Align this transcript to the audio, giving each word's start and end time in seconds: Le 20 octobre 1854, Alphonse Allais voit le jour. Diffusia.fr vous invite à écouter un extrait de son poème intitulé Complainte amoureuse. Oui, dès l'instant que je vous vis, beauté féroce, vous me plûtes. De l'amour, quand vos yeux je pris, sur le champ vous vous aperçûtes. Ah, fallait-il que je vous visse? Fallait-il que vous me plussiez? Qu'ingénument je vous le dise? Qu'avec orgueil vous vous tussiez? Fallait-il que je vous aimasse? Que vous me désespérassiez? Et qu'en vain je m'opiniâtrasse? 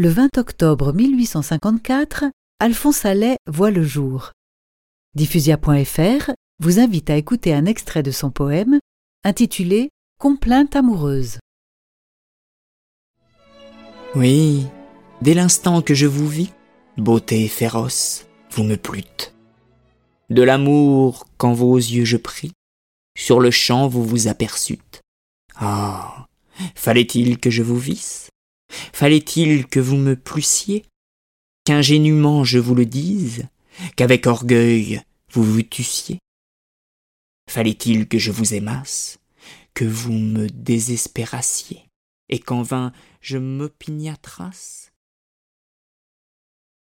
Le 0.00 0.10
20 0.10 0.38
octobre 0.38 0.92
1854, 0.92 2.26
Alphonse 2.60 3.04
Allais 3.04 3.36
voit 3.48 3.72
le 3.72 3.82
jour. 3.82 4.30
Diffusia.fr 5.16 6.30
vous 6.60 6.78
invite 6.78 7.10
à 7.10 7.16
écouter 7.16 7.52
un 7.52 7.64
extrait 7.64 8.04
de 8.04 8.12
son 8.12 8.30
poème 8.30 8.78
intitulé 9.24 9.90
Complainte 10.20 10.76
amoureuse. 10.76 11.40
Oui, 14.14 14.68
dès 15.20 15.34
l'instant 15.34 15.82
que 15.82 15.94
je 15.94 16.06
vous 16.06 16.28
vis, 16.28 16.52
beauté 16.96 17.48
féroce, 17.48 18.28
vous 18.52 18.62
me 18.62 18.76
plûtes. 18.76 19.34
De 20.30 20.42
l'amour, 20.42 21.26
quand 21.38 21.54
vos 21.54 21.76
yeux 21.76 22.04
je 22.04 22.18
pris, 22.18 22.52
sur 23.16 23.40
le 23.40 23.50
champ 23.50 23.88
vous 23.88 24.04
vous 24.04 24.28
aperçûtes. 24.28 25.00
Ah, 25.56 26.28
fallait-il 26.76 27.40
que 27.40 27.50
je 27.50 27.64
vous 27.64 27.78
visse? 27.78 28.28
Fallait-il 28.70 29.66
que 29.66 29.80
vous 29.80 29.96
me 29.96 30.16
plussiez? 30.16 30.84
Qu'ingénument 31.64 32.44
je 32.44 32.58
vous 32.58 32.74
le 32.74 32.86
dise? 32.86 33.46
Qu'avec 33.96 34.26
orgueil 34.26 35.02
vous 35.30 35.44
vous 35.44 35.62
tussiez? 35.62 36.18
Fallait-il 37.48 38.08
que 38.08 38.18
je 38.18 38.30
vous 38.30 38.54
aimasse? 38.54 39.18
Que 39.74 39.84
vous 39.84 40.12
me 40.12 40.48
désespérassiez? 40.48 41.88
Et 42.28 42.38
qu'en 42.38 42.62
vain 42.62 42.92
je 43.20 43.38
m'opiniâtrasse? 43.38 44.92